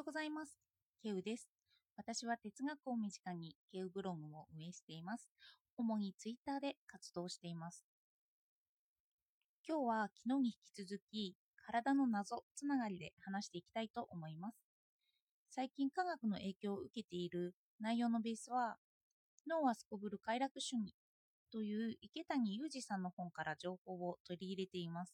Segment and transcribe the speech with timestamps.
[0.00, 0.58] ようございます。
[1.02, 1.46] ケウです。
[1.98, 5.28] 私は哲学を身近にケウブログを運営しています。
[5.76, 7.84] 主にツイッターで活動しています。
[9.68, 11.36] 今日は昨日に引き続き
[11.66, 14.56] 体の謎つながりで話していきたいと思います。
[15.50, 18.78] 最近科学の影響を受けている内容のベースは
[19.46, 20.94] 脳はすこぶる快楽主義
[21.52, 25.12] という池谷裕二さんの本から情報を取り入れています。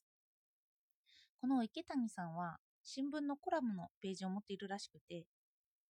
[1.40, 5.26] この池谷さんは新聞のコラムのページを持っているらしくて、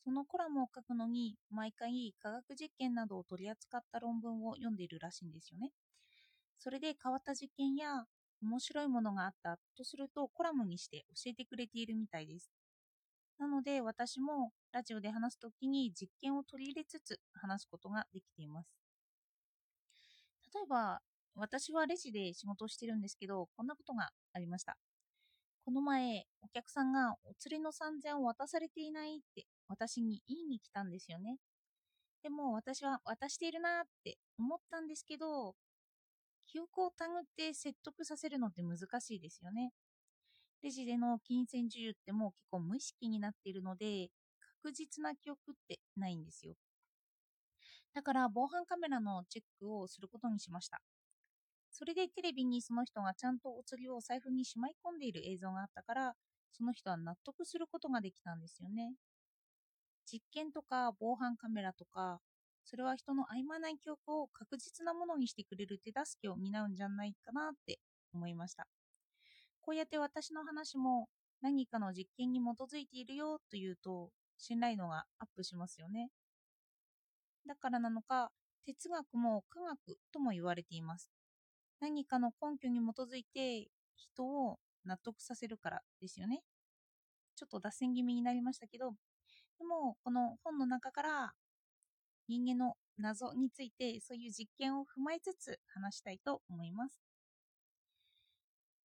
[0.04, 5.72] そのコラムを書くのに毎回科学実験などを取り扱った論文を読んでいるらしいんですよね。
[6.58, 8.06] それで変わった実験や
[8.42, 12.50] 面白いものがあったとするとコラムにして教えてくれているみたいです。
[13.38, 18.68] なので私もラジオで話すときに実験を取り入れつつ話すことができています。
[20.54, 21.02] 例えば
[21.34, 24.78] 私はレジで仕事をしてるんですけど、こんなことがありました。
[25.66, 31.38] この前、お客さんがお釣りの3000を渡されていないって私に言いに来たんですよね。
[32.22, 35.56] でも私は渡しているなって思ったんですけど、
[36.46, 39.72] 記憶をたぐって説得させるのって難しいですよね。
[40.62, 44.10] レジでの金銭授受ってもう結構無意識になっているので、
[44.62, 46.54] 確実な記憶ってないんですよ。
[47.94, 50.80] だから防犯カメラのチェックをすることにしました。
[51.78, 56.14] それでテレビにその人がちゃんとお釣りを財布にしまい込んでいる映像があったから、
[56.50, 58.94] その人は納得することができたんですよね。
[60.10, 62.22] 実験とか防犯カメラとか、
[62.64, 67.78] それは人の曖昧な記憶を確実なものにしてくれる手助けを担うんじゃないかなって
[68.14, 68.66] 思いました。
[69.60, 71.10] こうやって私の話も
[71.42, 76.08] 何かの実験に基づいているよというと、信頼度がアップしますよね。
[77.46, 78.32] だからなのか、
[78.64, 81.10] 哲学も科学とも言われています。
[81.80, 86.42] 何かの根拠に基づいて人を納得させるからですよね。
[87.36, 88.92] ちょっと脱線気味になりましたけど、
[89.58, 91.32] でもこの本の中から
[92.28, 97.00] 人間の謎についてそういう実験を踏まえつつ話したいと思います。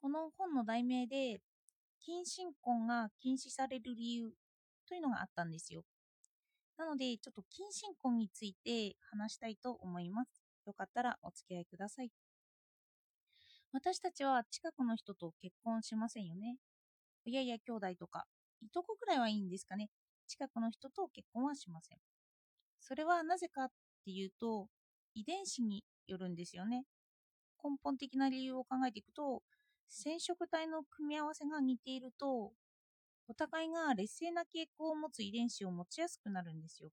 [0.01, 1.41] この本の題名で
[1.99, 4.33] 近親婚が禁止される理由
[4.87, 5.83] というのがあったんですよ。
[6.77, 10.41] なのでちょっと近親婚について話したいと思います。
[10.65, 12.11] よかったらお付き合いください。
[13.73, 16.57] 私たちは近くの人と結婚しませんよね。
[17.27, 18.25] 親や兄弟とか、
[18.61, 19.89] いとこくらいはいいんですかね。
[20.27, 21.97] 近くの人と結婚はしません。
[22.81, 23.69] それはなぜかっ
[24.05, 24.67] ていうと、
[25.15, 26.85] 遺伝子によるんですよね。
[27.63, 29.43] 根本的な理由を考えていくと、
[29.89, 32.53] 染色体の組み合わせが似ていると、
[33.27, 36.91] お互いが劣勢な傾向を持つ遺伝子を持ちやすくなるんですよ。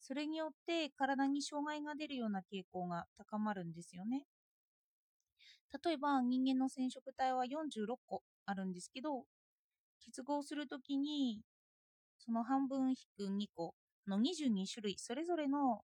[0.00, 4.26] それによって体に障害が出るような傾向が高まるんですよね。
[5.84, 9.24] 例えば人間の染色体は46個あるんですけど、
[10.04, 11.42] 結合するときに、
[12.18, 13.74] その半分引く2個
[14.06, 15.82] の22種類それぞれの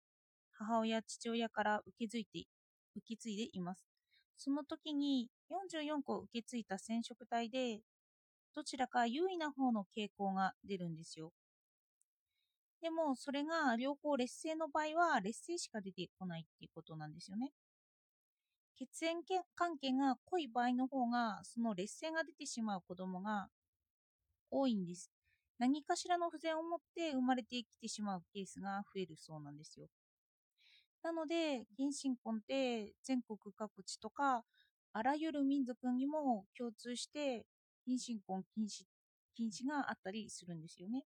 [0.53, 2.45] 母親、父親から受け継いで
[2.97, 3.87] 受け継いでいます。
[4.37, 7.81] その時に44個受け継いだ染色体で、
[8.55, 11.33] どちらか優位な方の傾向が出るんですよ。
[12.81, 17.53] でも、それが両方劣勢の場合は、劣勢しか出てこないっていうことなんですよね。
[18.77, 19.23] 血縁
[19.57, 23.49] 関係が濃い場合の方がその劣勢が出てしまう子供が
[24.51, 25.13] 多いんです。
[25.59, 29.89] 何かしらの不全を持って生まれてきてしまうケースが増えるそうなんですよ。
[31.03, 34.45] なので原神婚って全国各地とか
[34.93, 37.47] あらゆる民族にも共通して
[37.85, 38.85] 近親婚禁止
[39.35, 41.05] 禁止があったりするんですよね。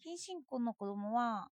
[0.00, 1.48] 近親婚の子供は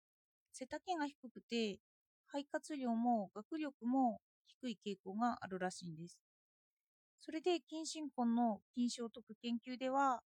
[0.53, 1.79] 背丈が低くて
[2.27, 6.19] 肺活量も学力も低い傾向があるらしいんです。
[7.21, 10.23] それで近親婚の禁止を解く研究では、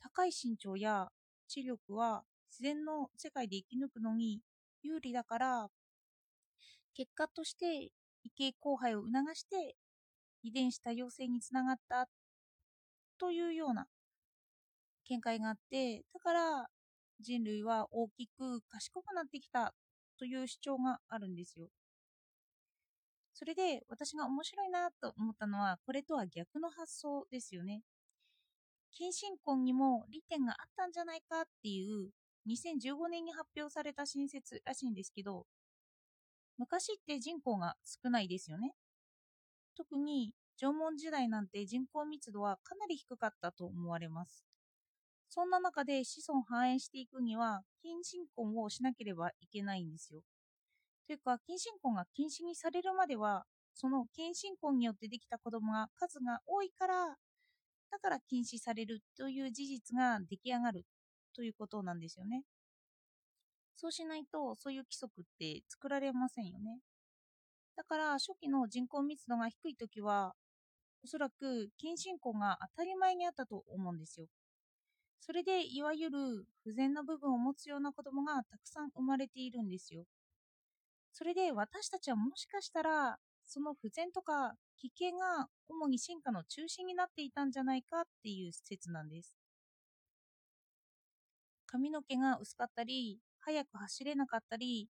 [0.00, 1.08] 高い身長や
[1.48, 4.40] 知力は自然の世界で生き抜くのに
[4.82, 5.70] 有利だから、
[6.94, 7.90] 結果として
[8.22, 9.76] 異形交配を促して
[10.42, 12.08] 遺伝子多様性につながった
[13.18, 13.86] というような
[15.08, 16.66] 見解があって、だから
[17.20, 19.74] 人類は大きく賢くなってきた
[20.18, 21.68] という主張があるんですよ。
[23.34, 27.82] それで私が面白いなと思ったのは、これとは逆の発想ですよね。
[28.92, 32.10] 近親婚にも利点があったんじゃないかっていう
[32.46, 35.46] 2015年に発表された新説らしいんですけど、
[36.58, 38.74] 昔って人口が少ないですよね。
[39.76, 44.44] 特に縄文時代なんて人口密度はかなり低かったと思われます。
[45.28, 50.22] そんな中で子孫繁栄していくには近親婚をしなければいけないんですよ。
[51.06, 57.16] というか、近親婚が禁止にされるまでは、その近親婚によってできた子供が数が多いから、
[57.90, 60.86] だから禁止されるという事実が出来上がる
[61.34, 62.44] ということなんですよね。
[63.76, 66.80] そうしないと、そういう規則って作られませんよね。
[67.76, 70.34] だから、初期の人口密度が低いときは、
[71.04, 74.26] おそらく近親婚が当たり前にあったと思うんですよ。
[75.20, 80.04] それで、いわゆる不全な部分を持つような子供がたくさん生まれているんですよ。
[81.14, 89.36] それで、私たちはもしかしたら、その不全とか危険が主に進化の中心になっていたんじゃないかっていう説なんです。
[91.66, 94.88] 髪の毛が薄かったり、速く走れなかったり、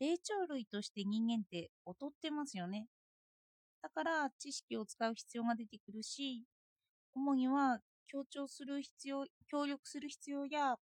[0.00, 2.88] 霊長類として人間って劣ってますよね。
[3.80, 6.44] だから知識を使う必要が出てくるし、
[7.14, 7.78] 主には
[8.08, 10.76] 強調する必要、協力する必要や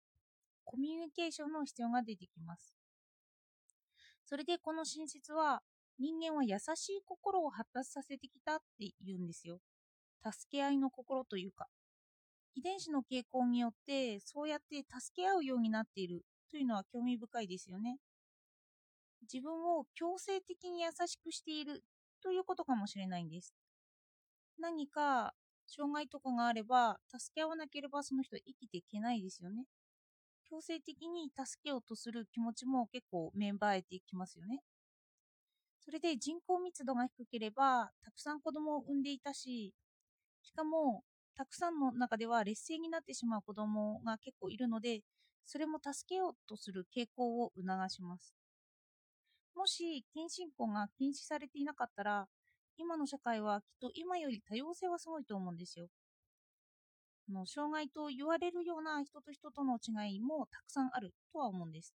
[0.65, 2.78] コミュニケーションの必要が出てきます。
[4.29, 5.63] それでこの新説は
[5.99, 9.59] 人間は優しい心を発達させてきたって言うんですよ。
[10.23, 11.67] 助け合いの心というか。
[12.55, 17.97] 遺伝子の傾向によってそうやって助け合うようになっているというのは興味深いですよね。
[19.23, 21.83] 自分を強制的に優しくしている
[22.23, 23.55] ということかもしれないんです。
[24.59, 25.33] 何か
[25.67, 29.65] 障害とかがあれば、助け合わなければその人生きていけないですよね。
[30.51, 34.63] 強制的に助けようとする気持ちも結構芽生えていきますよね。
[35.81, 39.75] それで人口密度が低ければ、たくさん子供を産んでいたし、
[40.43, 41.05] しかも、
[41.37, 45.03] たくさんの中では劣勢になってしまう子供が結構いるので、
[45.47, 48.35] それも助けようとする傾向を促します。
[49.55, 52.29] もし近親婚が禁止されていなかったら、
[52.79, 55.89] 今の社会はきっと今より多様性はすごいと思うんですよ。
[57.33, 61.95] の障害と言われるような人と人との違いもたくさんあるとは思うんです。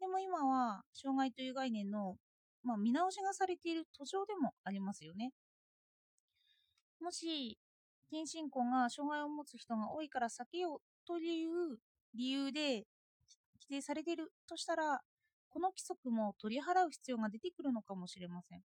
[0.00, 2.16] でも今は障害という概念の、
[2.62, 5.32] まあ、見直しがされている途上でもありますよね。
[7.00, 7.58] もし
[8.10, 11.78] 近親婚が障害を持つ人が多いから避けようという
[12.14, 12.86] 理由で
[13.60, 15.00] 規定されているとしたら
[15.50, 18.62] この規則も取り払う必要が出てくるのかもしれません。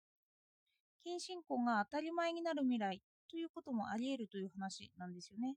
[1.03, 5.55] 近親婚が当たり前になる未来ということもあり得るという話なんですよね。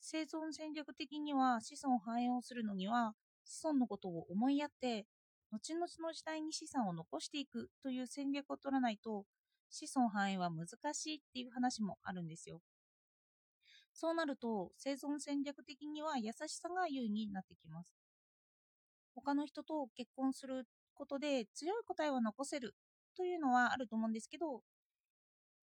[0.00, 3.14] 生存戦略的には子孫繁栄をするのには
[3.44, 5.06] 子孫のことを思いやって
[5.50, 9.24] 後々の時代に資産を残していくという戦略を取らないと
[9.70, 12.60] 子孫繁栄は難しいっていう話もあるんですよ。
[13.92, 17.96] そうなると生存戦略的には優しさが優位になってきます。
[19.14, 20.64] 他の人と結婚する
[20.94, 22.74] ことで強い答えは残せる
[23.16, 24.60] というのはあると思うんですけど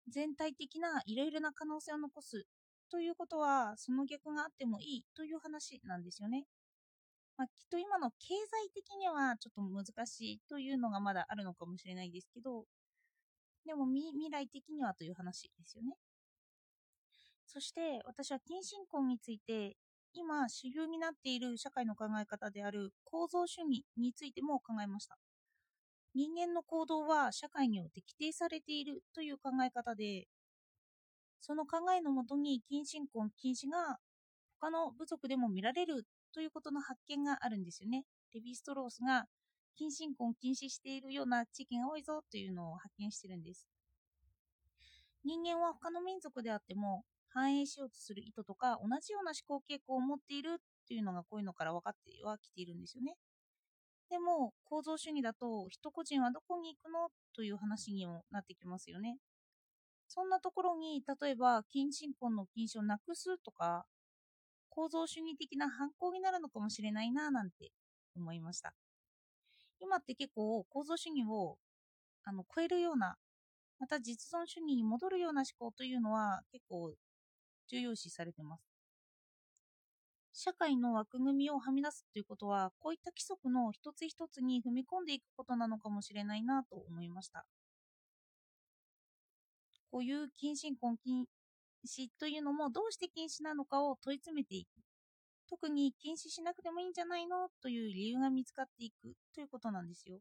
[0.07, 2.45] 全体的ないろいろな可能性を残す
[2.89, 6.45] ということはその逆があってもいいという話なんですよね。
[7.37, 12.65] まあ、きっと今の経済的にはちょっと難しいというのがまだあるのかもしれないですけど
[13.65, 15.95] でも未来的にはという話ですよね。
[17.47, 19.75] そして私は近親婚について
[20.13, 25.17] 今主流になっている社会の考え方である構造主義についても考えました
[26.13, 30.27] 人間の行動は社会によって規定されているという考え方で
[31.39, 33.97] その考えのもとに近親婚禁止が
[34.59, 38.03] 他の部族でも見られるということの発見があるんですよね
[38.33, 39.25] レヴィストロースが
[39.75, 43.67] 近親婚禁止しているような地域が多いぞというのを発見してるんです
[45.23, 53.15] 人間は他の民族であっても反映しようとする意図とか同じような思考傾向を持っているっていうのがこういうのから分かってはきているんですよね。
[54.11, 57.07] でも構造主義だと人個人はどこに行くの？
[57.33, 59.17] という話にもなってきますよね。
[60.09, 63.85] そんなところに例えば近親婚の禁止をなくすとか
[64.67, 67.71] 構造主義的な反抗になるのかもしれないななんて
[68.13, 68.73] 思いました。
[69.79, 71.57] 今って結構構造主義を
[72.25, 73.15] あの超えるような
[73.79, 76.91] また実存主義に戻るような思考というのは結構
[77.69, 78.70] 重要視されてます。
[80.33, 87.45] 社会の枠組みをはみ出すということは、こういった規則の一つ一つに踏み込んでいくことなのかもしれないなと思いました。
[89.91, 91.25] こういう近親婚禁
[91.85, 94.69] 止というのもどうして禁止なのかを問い詰めていく。
[95.49, 100.19] 特に禁止しなくてもいいんじゃないのという理由が見つかっていくということなんですよ。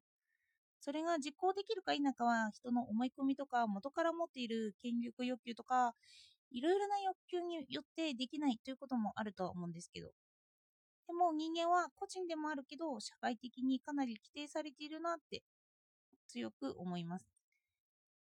[0.81, 5.95] それが実行できるか否かは人の思い込みとか元から持っている権力欲求とか
[6.51, 10.11] いろいろな欲求によってできないということもあるとは思うんですけど。
[11.07, 15.43] でも人間は個人でもあるけど社会的にかなり規定されているなって
[16.29, 17.27] 強く思います。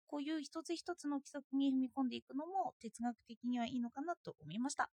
[0.07, 4.89] こういう一つ一つの規則に踏み込んでいくのも哲学的にはいいのかなと思いました。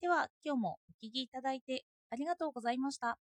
[0.00, 3.18] では今日もお聴きいただいてありがとうございました。